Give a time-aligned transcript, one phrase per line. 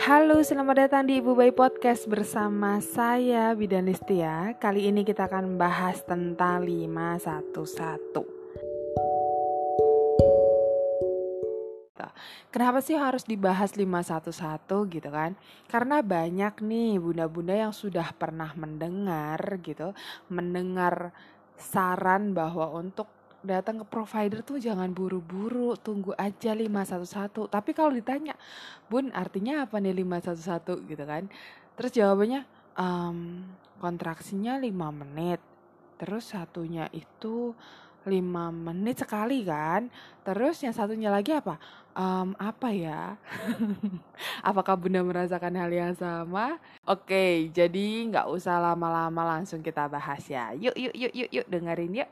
[0.00, 4.56] Halo, selamat datang di Ibu Bayi Podcast bersama saya Bidan Listia.
[4.56, 8.24] Kali ini kita akan membahas tentang 511.
[12.48, 15.36] Kenapa sih harus dibahas 511 gitu kan?
[15.68, 19.92] Karena banyak nih bunda-bunda yang sudah pernah mendengar gitu,
[20.32, 21.12] mendengar
[21.60, 27.48] saran bahwa untuk datang ke provider tuh jangan buru-buru, tunggu aja 511.
[27.48, 28.36] Tapi kalau ditanya,
[28.92, 31.28] "Bun, artinya apa nih 511?" gitu kan.
[31.76, 32.44] Terus jawabannya,
[32.76, 33.48] um,
[33.80, 35.40] kontraksinya 5 menit.
[35.96, 37.56] Terus satunya itu
[38.04, 39.88] 5 menit sekali kan.
[40.24, 41.60] Terus yang satunya lagi apa?
[41.96, 43.16] Um, apa ya?
[44.48, 46.56] Apakah Bunda merasakan hal yang sama?
[46.88, 50.52] Oke, jadi nggak usah lama-lama langsung kita bahas ya.
[50.56, 52.10] Yuk, yuk, yuk, yuk, yuk dengerin yuk.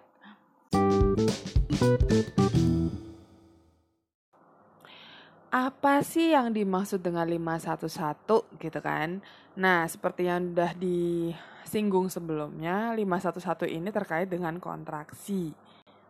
[5.55, 9.23] Apa sih yang dimaksud dengan 511 gitu kan?
[9.55, 15.55] Nah, seperti yang udah disinggung sebelumnya, 511 ini terkait dengan kontraksi.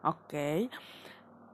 [0.08, 0.72] Oke.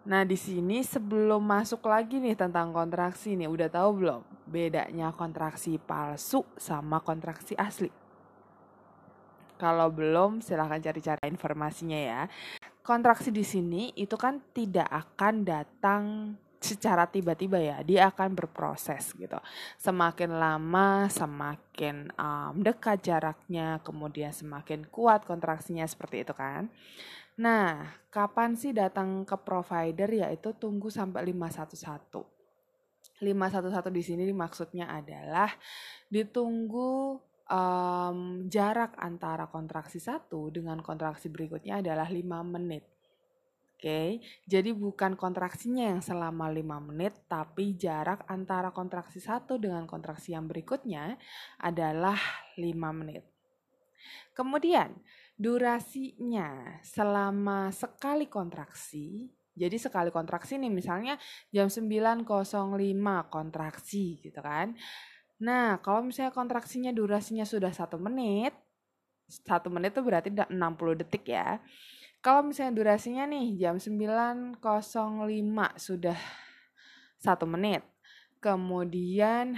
[0.07, 5.75] Nah, di sini sebelum masuk lagi nih tentang kontraksi nih, udah tahu belum bedanya kontraksi
[5.83, 8.04] palsu sama kontraksi asli?
[9.55, 12.23] Kalau belum, silahkan cari-cari informasinya ya.
[12.85, 16.03] Kontraksi di sini itu kan tidak akan datang
[16.65, 17.85] secara tiba-tiba ya.
[17.85, 19.37] Dia akan berproses gitu.
[19.77, 26.73] Semakin lama semakin um, dekat jaraknya kemudian semakin kuat kontraksinya seperti itu kan.
[27.37, 30.09] Nah kapan sih datang ke provider?
[30.09, 32.25] Yaitu tunggu sampai 511
[33.21, 35.53] 511 di sini maksudnya adalah
[36.11, 42.85] ditunggu um, jarak antara kontraksi satu dengan kontraksi berikutnya adalah 5 menit.
[43.75, 44.11] Oke, okay?
[44.49, 50.49] jadi bukan kontraksinya yang selama 5 menit, tapi jarak antara kontraksi satu dengan kontraksi yang
[50.49, 51.21] berikutnya
[51.61, 52.17] adalah
[52.57, 52.65] 5
[52.97, 53.29] menit.
[54.33, 54.95] Kemudian,
[55.37, 61.15] durasinya selama sekali kontraksi, jadi sekali kontraksi nih misalnya
[61.55, 62.27] jam 9.05
[63.31, 64.75] kontraksi gitu kan.
[65.43, 68.55] Nah, kalau misalnya kontraksinya durasinya sudah satu menit,
[69.27, 71.59] satu menit itu berarti 60 detik ya.
[72.25, 74.63] Kalau misalnya durasinya nih jam 9.05
[75.77, 76.19] sudah
[77.21, 77.85] satu menit.
[78.41, 79.57] Kemudian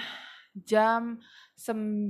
[0.56, 1.20] jam
[1.54, 2.08] 9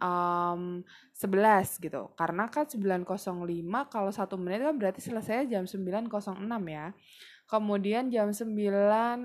[0.00, 0.82] um,
[1.12, 2.02] 11 gitu.
[2.16, 6.10] Karena kan 9.05 kalau satu menit kan berarti selesai jam 9.06
[6.66, 6.86] ya.
[7.44, 8.48] Kemudian jam 9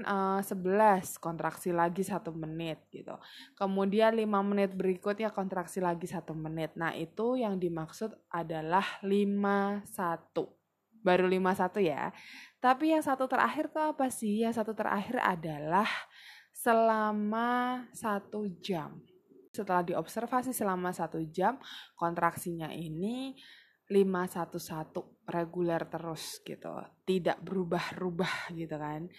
[0.04, 3.16] uh, 11 kontraksi lagi satu menit gitu.
[3.56, 6.76] Kemudian 5 menit berikutnya kontraksi lagi satu menit.
[6.76, 9.88] Nah, itu yang dimaksud adalah 51.
[11.00, 12.12] Baru 51 ya.
[12.60, 14.44] Tapi yang satu terakhir tuh apa sih?
[14.44, 15.88] Yang satu terakhir adalah
[16.52, 19.00] selama satu jam.
[19.56, 21.56] Setelah diobservasi selama satu jam,
[21.96, 23.34] kontraksinya ini
[23.90, 26.70] 511 reguler terus gitu.
[27.04, 29.10] Tidak berubah-ubah gitu kan.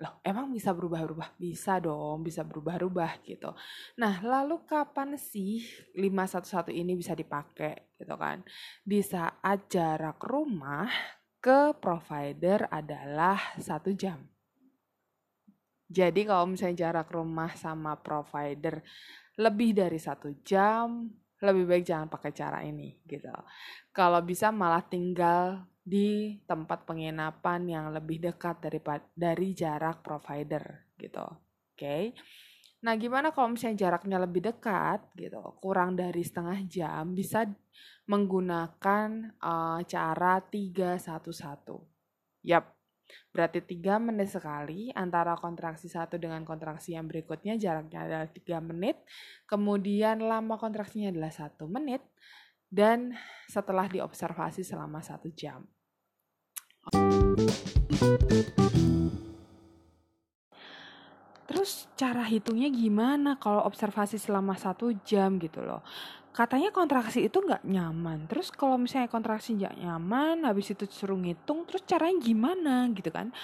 [0.00, 1.36] Loh, emang bisa berubah-ubah?
[1.36, 3.52] Bisa dong, bisa berubah-ubah gitu.
[4.00, 5.62] Nah, lalu kapan sih
[5.94, 8.42] 511 ini bisa dipakai gitu kan?
[8.82, 10.88] Di saat jarak rumah
[11.38, 14.24] ke provider adalah satu jam.
[15.90, 18.80] Jadi kalau misalnya jarak rumah sama provider
[19.36, 23.32] lebih dari satu jam, lebih baik jangan pakai cara ini gitu.
[23.90, 28.78] Kalau bisa malah tinggal di tempat penginapan yang lebih dekat dari
[29.16, 31.24] dari jarak provider gitu.
[31.24, 31.74] Oke.
[31.74, 32.02] Okay?
[32.80, 37.44] Nah, gimana kalau misalnya jaraknya lebih dekat gitu, kurang dari setengah jam bisa
[38.08, 42.48] menggunakan uh, cara 311.
[42.48, 42.79] Yap,
[43.30, 49.00] Berarti 3 menit sekali antara kontraksi satu dengan kontraksi yang berikutnya jaraknya adalah 3 menit.
[49.46, 52.02] Kemudian lama kontraksinya adalah 1 menit.
[52.70, 53.12] Dan
[53.50, 55.66] setelah diobservasi selama 1 jam.
[61.50, 65.82] Terus cara hitungnya gimana kalau observasi selama satu jam gitu loh?
[66.30, 68.26] Katanya kontraksi itu nggak nyaman.
[68.30, 73.34] Terus kalau misalnya kontraksi nggak nyaman, habis itu suruh ngitung, terus caranya gimana gitu kan?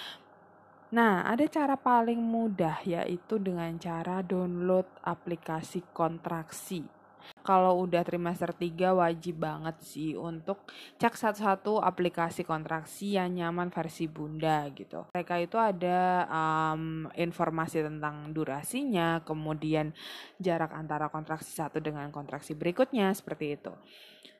[0.87, 6.96] Nah, ada cara paling mudah yaitu dengan cara download aplikasi kontraksi
[7.41, 10.67] kalau udah trimester 3 wajib banget sih untuk
[10.99, 15.07] cek satu-satu aplikasi kontraksi yang nyaman versi bunda gitu.
[15.15, 19.95] Mereka itu ada um, informasi tentang durasinya, kemudian
[20.37, 23.71] jarak antara kontraksi satu dengan kontraksi berikutnya seperti itu.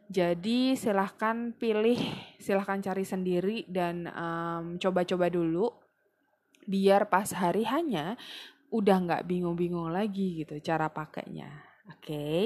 [0.07, 1.99] Jadi silahkan pilih,
[2.39, 4.07] silahkan cari sendiri dan
[4.79, 5.67] coba coba-coba dulu
[6.67, 8.15] biar pas hari hanya
[8.71, 11.47] udah nggak bingung-bingung lagi gitu cara pakainya.
[11.91, 12.07] Oke.
[12.07, 12.43] Okay?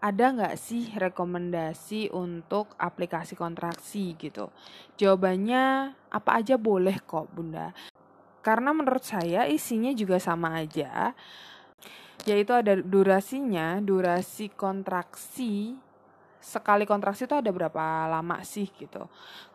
[0.00, 4.48] Ada nggak sih rekomendasi untuk aplikasi kontraksi gitu?
[4.96, 7.76] Jawabannya apa aja boleh kok bunda.
[8.40, 11.12] Karena menurut saya isinya juga sama aja,
[12.24, 15.76] yaitu ada durasinya, durasi kontraksi
[16.40, 19.06] sekali kontraksi itu ada berapa lama sih gitu.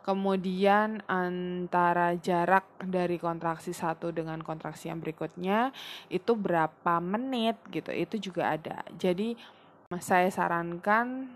[0.06, 5.74] Kemudian antara jarak dari kontraksi satu dengan kontraksi yang berikutnya
[6.06, 7.90] itu berapa menit gitu.
[7.90, 8.86] Itu juga ada.
[8.94, 9.34] Jadi
[9.98, 11.26] saya sarankan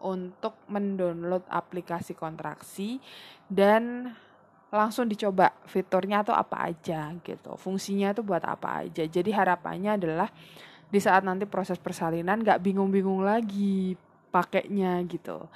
[0.00, 3.00] untuk mendownload aplikasi kontraksi
[3.48, 4.12] dan
[4.72, 7.54] langsung dicoba fiturnya atau apa aja gitu.
[7.56, 9.04] Fungsinya itu buat apa aja.
[9.04, 10.28] Jadi harapannya adalah
[10.86, 13.98] di saat nanti proses persalinan gak bingung-bingung lagi
[14.36, 15.48] pakainya gitu.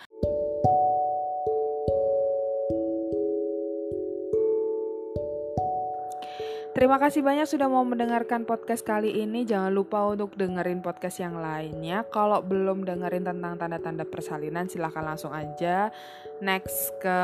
[6.71, 9.45] Terima kasih banyak sudah mau mendengarkan podcast kali ini.
[9.45, 12.09] Jangan lupa untuk dengerin podcast yang lainnya.
[12.09, 15.93] Kalau belum dengerin tentang tanda-tanda persalinan, silahkan langsung aja
[16.41, 17.21] next ke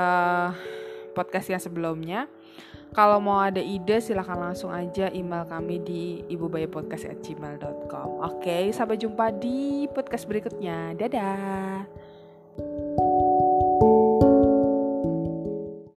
[1.16, 2.28] podcast yang sebelumnya.
[2.92, 8.08] Kalau mau ada ide silahkan langsung aja email kami di ibubayapodcast@gmail.com.
[8.20, 10.92] Oke, sampai jumpa di podcast berikutnya.
[10.92, 11.88] Dadah.